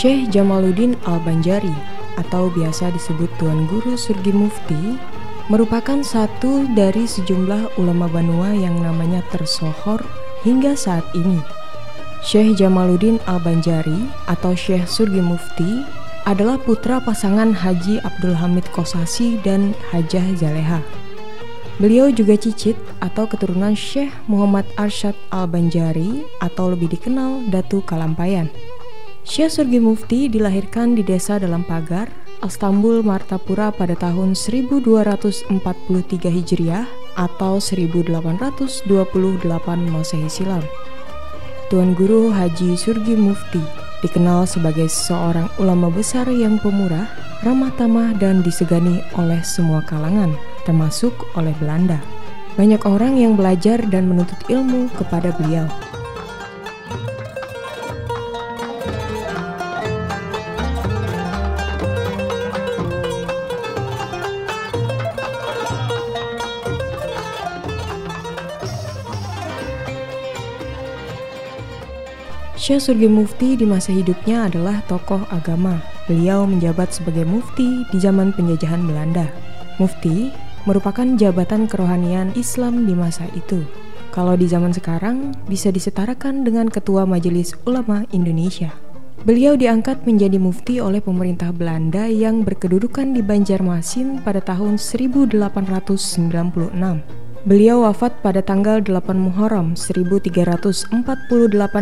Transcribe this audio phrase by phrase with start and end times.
[0.00, 1.76] Syekh Jamaluddin Al-Banjari
[2.16, 4.96] atau biasa disebut Tuan Guru Surgi Mufti
[5.52, 10.00] merupakan satu dari sejumlah ulama Banua yang namanya tersohor
[10.40, 11.36] hingga saat ini.
[12.24, 15.84] Syekh Jamaluddin Al-Banjari atau Syekh Surgi Mufti
[16.24, 20.80] adalah putra pasangan Haji Abdul Hamid Kosasi dan Hajah Zaleha.
[21.76, 28.48] Beliau juga cicit atau keturunan Syekh Muhammad Arsyad Al-Banjari atau lebih dikenal Datu Kalampayan.
[29.20, 32.08] Syekh Surgi Mufti dilahirkan di desa dalam pagar,
[32.40, 35.52] Istanbul, Martapura pada tahun 1243
[36.24, 36.88] Hijriah
[37.20, 38.88] atau 1828
[39.92, 40.64] Masehi silam.
[41.68, 43.60] Tuan Guru Haji Surgi Mufti
[44.00, 47.04] dikenal sebagai seorang ulama besar yang pemurah,
[47.44, 50.32] ramah tamah dan disegani oleh semua kalangan,
[50.64, 52.00] termasuk oleh Belanda.
[52.56, 55.68] Banyak orang yang belajar dan menuntut ilmu kepada beliau.
[72.60, 75.80] Syekh Surgi Mufti di masa hidupnya adalah tokoh agama.
[76.04, 79.32] Beliau menjabat sebagai mufti di zaman penjajahan Belanda.
[79.80, 80.28] Mufti
[80.68, 83.64] merupakan jabatan kerohanian Islam di masa itu.
[84.12, 88.76] Kalau di zaman sekarang bisa disetarakan dengan Ketua Majelis Ulama Indonesia.
[89.24, 97.29] Beliau diangkat menjadi mufti oleh pemerintah Belanda yang berkedudukan di Banjarmasin pada tahun 1896.
[97.40, 100.92] Beliau wafat pada tanggal 8 Muharram 1348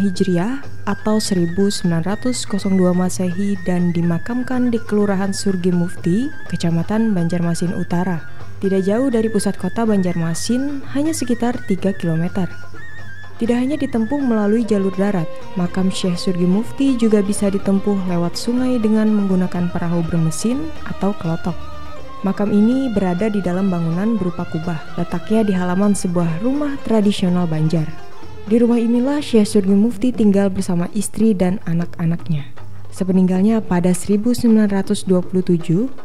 [0.00, 1.92] Hijriah atau 1902
[2.96, 8.24] Masehi dan dimakamkan di Kelurahan Surgi Mufti, Kecamatan Banjarmasin Utara.
[8.64, 12.48] Tidak jauh dari pusat kota Banjarmasin, hanya sekitar 3 km.
[13.36, 15.28] Tidak hanya ditempuh melalui jalur darat,
[15.60, 21.71] makam Syekh Surgi Mufti juga bisa ditempuh lewat sungai dengan menggunakan perahu bermesin atau kelotok.
[22.22, 27.90] Makam ini berada di dalam bangunan berupa kubah, letaknya di halaman sebuah rumah tradisional Banjar.
[28.46, 32.46] Di rumah inilah Syekh Surgi Mufti tinggal bersama istri dan anak-anaknya.
[32.94, 35.10] Sepeninggalnya pada 1927,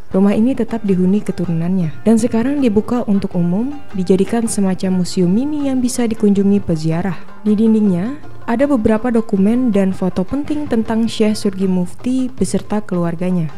[0.10, 5.86] rumah ini tetap dihuni keturunannya dan sekarang dibuka untuk umum, dijadikan semacam museum mini yang
[5.86, 7.22] bisa dikunjungi peziarah.
[7.46, 8.18] Di dindingnya
[8.50, 13.54] ada beberapa dokumen dan foto penting tentang Syekh Surgi Mufti beserta keluarganya.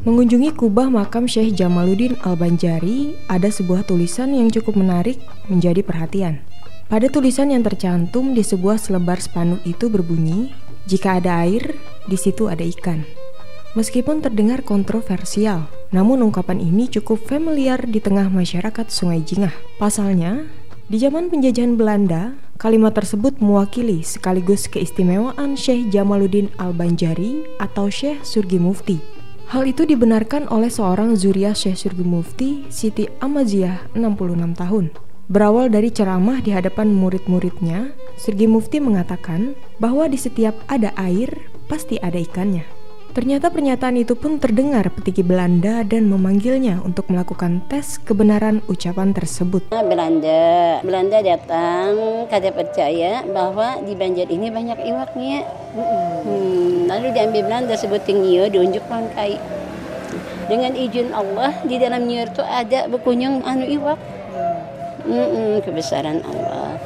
[0.00, 5.20] Mengunjungi kubah makam Syekh Jamaluddin Al-Banjari, ada sebuah tulisan yang cukup menarik
[5.52, 6.40] menjadi perhatian.
[6.88, 10.56] Pada tulisan yang tercantum di sebuah selebar spanduk itu berbunyi,
[10.88, 11.76] "Jika ada air,
[12.08, 13.04] di situ ada ikan."
[13.76, 19.52] Meskipun terdengar kontroversial, namun ungkapan ini cukup familiar di tengah masyarakat Sungai Jingah.
[19.76, 20.48] Pasalnya,
[20.88, 28.56] di zaman penjajahan Belanda, kalimat tersebut mewakili sekaligus keistimewaan Syekh Jamaluddin Al-Banjari atau Syekh Surgi
[28.56, 29.19] Mufti
[29.50, 34.94] Hal itu dibenarkan oleh seorang Zuriah Syekh Mufti Siti Amaziah 66 tahun.
[35.26, 41.34] Berawal dari ceramah di hadapan murid-muridnya, Surgi Mufti mengatakan bahwa di setiap ada air,
[41.66, 42.79] pasti ada ikannya.
[43.10, 49.66] Ternyata pernyataan itu pun terdengar petiki Belanda dan memanggilnya untuk melakukan tes kebenaran ucapan tersebut.
[49.74, 51.90] Belanda, Belanda datang,
[52.30, 55.42] kada percaya bahwa di Banjar ini banyak iwaknya.
[55.74, 59.42] Hmm, lalu diambil Belanda sebutin nyo, diunjuk kai.
[60.46, 63.98] Dengan izin Allah di dalam nyo itu ada berkunjung anu iwak.
[65.02, 66.78] Hmm, kebesaran Allah.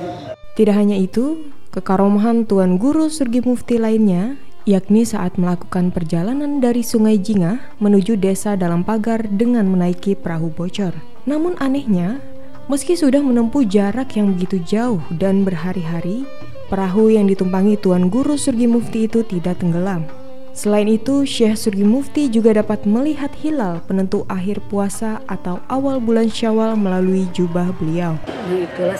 [0.56, 7.20] Tidak hanya itu, kekaromahan Tuan Guru Surgi Mufti lainnya yakni saat melakukan perjalanan dari Sungai
[7.20, 10.96] Jingah menuju desa dalam pagar dengan menaiki perahu bocor.
[11.28, 12.20] Namun anehnya,
[12.68, 16.24] meski sudah menempuh jarak yang begitu jauh dan berhari-hari,
[16.72, 20.08] perahu yang ditumpangi Tuan Guru Surgi Mufti itu tidak tenggelam.
[20.54, 26.30] Selain itu, Syekh Surgi Mufti juga dapat melihat hilal penentu akhir puasa atau awal bulan
[26.30, 28.14] Syawal melalui jubah beliau.
[28.46, 28.94] Itulah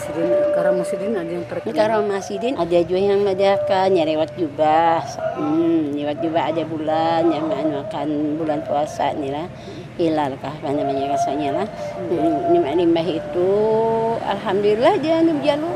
[0.65, 1.75] sidin, Karamasidin ada yang terkenal.
[1.75, 5.01] Karamasidin ada juga yang madakan, nyarewat jubah.
[5.37, 7.45] Hmm, nyarewat jubah ada bulan, yang
[7.85, 8.07] akan
[8.41, 9.47] bulan puasa nih lah.
[9.95, 11.67] Hilal kah namanya rasanya lah.
[12.09, 13.51] Hmm, nimah itu,
[14.25, 15.73] Alhamdulillah dia jalur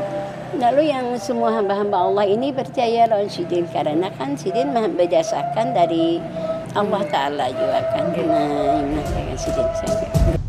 [0.60, 6.18] Lalu yang semua hamba-hamba Allah ini percaya lawan Sidin karena kan Sidin berdasarkan dari
[6.74, 8.10] Allah Ta'ala juga kan.
[8.12, 10.39] Nah, ini Sidin saja.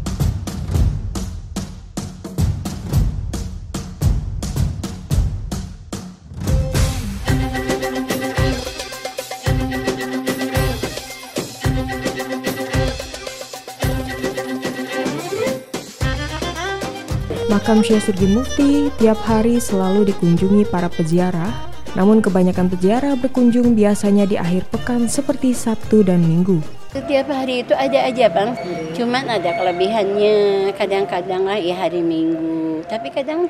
[17.71, 24.27] Makam Syekh Surgi Mufti tiap hari selalu dikunjungi para peziarah, namun kebanyakan peziarah berkunjung biasanya
[24.27, 26.59] di akhir pekan seperti Sabtu dan Minggu.
[26.91, 28.59] Setiap hari itu ada aja bang,
[28.91, 30.35] cuman ada kelebihannya.
[30.75, 33.47] Kadang-kadang lah ya hari Minggu, tapi kadang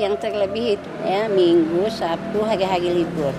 [0.00, 3.36] yang terlebih itu ya Minggu, Sabtu, hari-hari libur.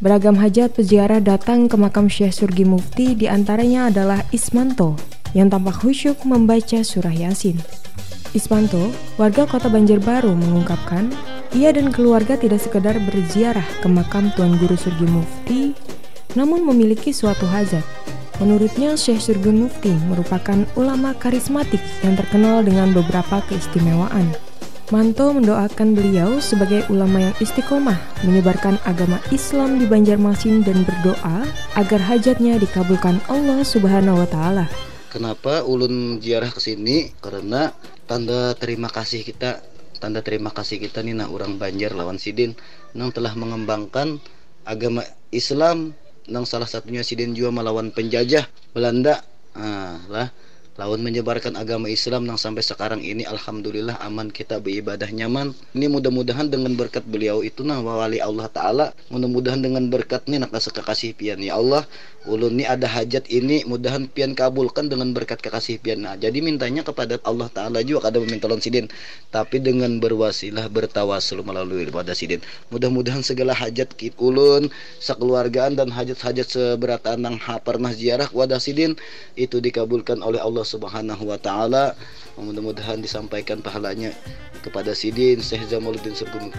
[0.00, 4.96] Beragam hajat peziarah datang ke makam Syekh Surgi Mufti di antaranya adalah Ismanto
[5.36, 7.60] yang tampak khusyuk membaca surah Yasin.
[8.36, 11.08] Ismanto, warga kota Banjarbaru mengungkapkan,
[11.56, 15.72] ia dan keluarga tidak sekedar berziarah ke makam Tuan Guru Surgi Mufti,
[16.36, 17.80] namun memiliki suatu hajat.
[18.36, 24.30] Menurutnya, Syekh Surgi Mufti merupakan ulama karismatik yang terkenal dengan beberapa keistimewaan.
[24.88, 31.44] Manto mendoakan beliau sebagai ulama yang istiqomah menyebarkan agama Islam di Banjarmasin dan berdoa
[31.76, 34.64] agar hajatnya dikabulkan Allah Subhanahu wa taala.
[35.08, 37.16] Kenapa ulun ziarah ke sini?
[37.24, 37.72] Karena
[38.04, 39.64] tanda terima kasih kita,
[39.96, 42.52] tanda terima kasih kita nih nah orang Banjar lawan Sidin
[42.92, 44.20] yang telah mengembangkan
[44.68, 45.00] agama
[45.32, 45.96] Islam
[46.28, 48.44] yang salah satunya Sidin juga melawan penjajah
[48.76, 49.24] Belanda.
[49.56, 50.28] Ah, lah
[50.78, 55.50] lawan menyebarkan agama Islam yang sampai sekarang ini alhamdulillah aman kita beribadah nyaman.
[55.74, 60.54] Ini mudah-mudahan dengan berkat beliau itu nah wali Allah taala mudah-mudahan dengan berkat ini nak
[60.54, 61.82] kasih pian ya Allah.
[62.28, 66.06] Ulun ini ada hajat ini mudahan pian kabulkan dengan berkat kekasih pian.
[66.06, 68.86] Nah jadi mintanya kepada Allah taala juga kada meminta lon sidin.
[69.34, 72.38] Tapi dengan berwasilah bertawasul melalui ibadah sidin.
[72.70, 74.70] Mudah-mudahan segala hajat kit ulun
[75.02, 77.36] sekeluargaan dan hajat-hajat seberatan yang
[77.66, 78.94] pernah ziarah wadah sidin
[79.34, 81.96] itu dikabulkan oleh Allah Subhanahu wa taala.
[82.36, 84.12] Mudah-mudahan disampaikan pahalanya
[84.60, 86.52] kepada Sidin Syekh Jamaluddin Surgum.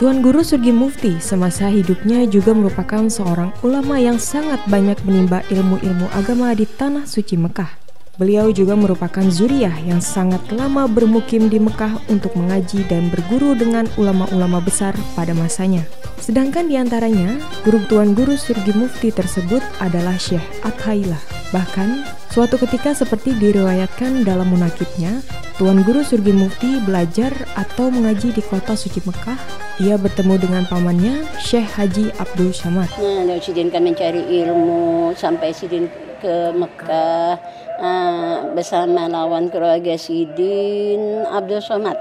[0.00, 6.08] Tuan Guru Surgi Mufti semasa hidupnya juga merupakan seorang ulama yang sangat banyak menimba ilmu-ilmu
[6.16, 7.80] agama di tanah suci Mekah.
[8.16, 13.88] Beliau juga merupakan zuriyah yang sangat lama bermukim di Mekah untuk mengaji dan berguru dengan
[13.96, 15.84] ulama-ulama besar pada masanya.
[16.20, 21.39] Sedangkan di antaranya, guru Tuan Guru Surgi Mufti tersebut adalah Syekh Athailah.
[21.50, 25.18] Bahkan, suatu ketika seperti diriwayatkan dalam munakibnya,
[25.58, 29.34] Tuan Guru Surgi Mufti belajar atau mengaji di kota suci Mekah.
[29.82, 32.86] Ia bertemu dengan pamannya, Syekh Haji Abdul Samad.
[33.02, 35.90] Nah, lalu Sidin kan mencari ilmu sampai Sidin
[36.22, 37.34] ke Mekah
[37.82, 41.98] uh, bersama lawan keluarga Sidin Abdul Somad.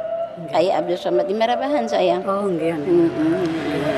[0.54, 2.22] Kayak Abdul Somad di Merabahan sayang.
[2.30, 2.78] Oh, enggak.
[2.86, 3.89] Mm -hmm.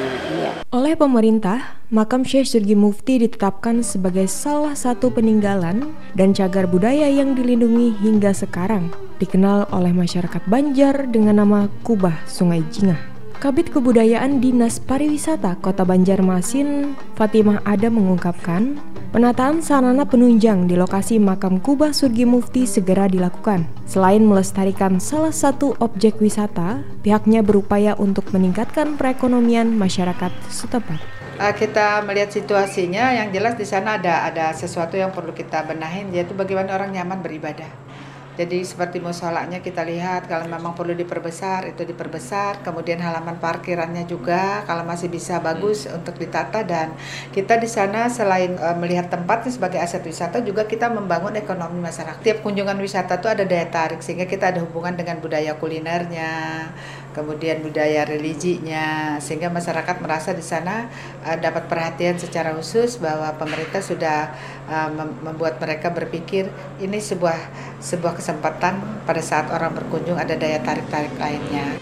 [0.71, 7.35] Oleh pemerintah, makam Syekh Surgi Mufti ditetapkan sebagai salah satu peninggalan dan cagar budaya yang
[7.35, 8.87] dilindungi hingga sekarang,
[9.19, 12.95] dikenal oleh masyarakat Banjar dengan nama Kubah Sungai Jingah.
[13.43, 18.79] Kabit Kebudayaan Dinas Pariwisata Kota Banjarmasin, Fatimah Adam mengungkapkan,
[19.11, 23.67] penataan sarana penunjang di lokasi makam Kubah Surgi Mufti segera dilakukan.
[23.83, 32.05] Selain melestarikan salah satu objek wisata, pihaknya berupaya untuk meningkatkan perekonomian masyarakat setempat uh, kita
[32.05, 36.77] melihat situasinya yang jelas di sana ada ada sesuatu yang perlu kita benahin yaitu bagaimana
[36.77, 37.67] orang nyaman beribadah.
[38.41, 42.65] Jadi seperti musolanya kita lihat kalau memang perlu diperbesar itu diperbesar.
[42.65, 46.01] Kemudian halaman parkirannya juga kalau masih bisa bagus hmm.
[46.01, 46.97] untuk ditata dan
[47.29, 52.17] kita di sana selain uh, melihat tempatnya sebagai aset wisata juga kita membangun ekonomi masyarakat.
[52.25, 56.65] Tiap kunjungan wisata itu ada daya tarik sehingga kita ada hubungan dengan budaya kulinernya,
[57.11, 60.87] kemudian budaya religinya sehingga masyarakat merasa di sana
[61.23, 64.31] uh, dapat perhatian secara khusus bahwa pemerintah sudah
[64.67, 64.89] uh,
[65.23, 66.47] membuat mereka berpikir
[66.79, 67.37] ini sebuah
[67.83, 71.79] sebuah kesempatan pada saat orang berkunjung ada daya tarik-tarik lainnya.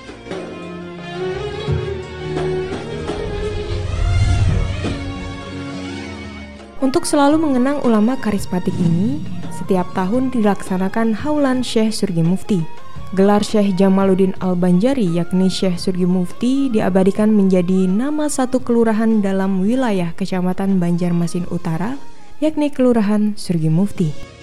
[6.79, 9.19] Untuk selalu mengenang ulama karismatik ini,
[9.51, 12.78] setiap tahun dilaksanakan Haulan Syekh Surgi Mufti
[13.09, 20.13] Gelar Syekh Jamaluddin Al-Banjari yakni Syekh Surgi Mufti diabadikan menjadi nama satu kelurahan dalam wilayah
[20.13, 21.97] Kecamatan Banjarmasin Utara
[22.37, 24.38] yakni Kelurahan Surgi Mufti.